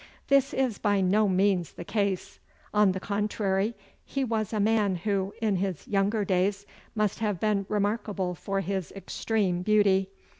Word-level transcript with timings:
This 0.29 0.51
is 0.51 0.79
by 0.79 0.99
no 0.99 1.29
means 1.29 1.73
the 1.73 1.83
case. 1.85 2.39
On 2.73 2.91
the 2.91 2.99
contrary, 2.99 3.75
he 4.03 4.23
was 4.23 4.51
a 4.51 4.59
man 4.59 4.95
who, 4.95 5.31
in 5.43 5.57
his 5.57 5.87
younger 5.87 6.25
days, 6.25 6.65
must 6.95 7.19
have 7.19 7.39
been 7.39 7.67
remarkable 7.69 8.33
for 8.33 8.61
his 8.61 8.91
extreme 8.93 9.61
beauty. 9.61 10.09